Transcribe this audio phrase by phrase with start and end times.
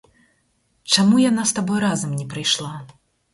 [0.95, 2.73] Чаму яна з табой разам не прыйшла?